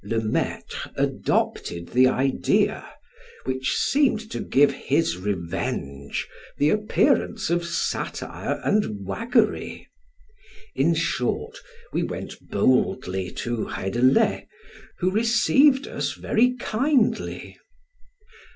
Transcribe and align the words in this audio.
Le 0.03 0.19
Maitre 0.19 0.89
adopted 0.95 1.89
the 1.89 2.07
idea, 2.07 2.91
which 3.43 3.75
seemed 3.77 4.31
to 4.31 4.39
give 4.39 4.71
his 4.71 5.15
revenge 5.15 6.27
the 6.57 6.71
appearance 6.71 7.51
of 7.51 7.63
satire 7.63 8.59
and 8.63 9.05
waggery; 9.05 9.87
in 10.73 10.95
short, 10.95 11.59
we 11.93 12.01
went 12.01 12.33
boldly 12.49 13.29
to 13.29 13.67
Reydelet, 13.67 14.47
who 14.97 15.11
received 15.11 15.87
us 15.87 16.13
very 16.13 16.55
kindly. 16.55 17.59